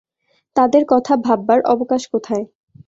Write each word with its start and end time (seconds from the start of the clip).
তাদের 0.55 0.83
কথা 0.89 1.13
ভাববার 1.25 1.59
অবকাশ 1.73 2.01
কোথায়! 2.07 2.45